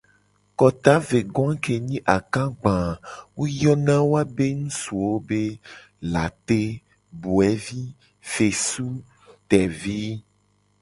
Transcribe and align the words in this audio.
Kota 0.59 0.93
ve 1.07 1.19
go 1.33 1.43
a 1.53 1.55
ke 1.63 1.73
nyi 1.87 1.97
akagba 2.15 2.73
a 2.89 2.99
wo 3.35 3.43
yona 3.61 3.95
woabe 4.11 4.45
ngusuwo 4.59 5.13
be: 5.27 5.41
late, 6.13 6.61
boevi, 7.21 7.81
fesu, 8.31 8.87
tevi. 9.49 10.01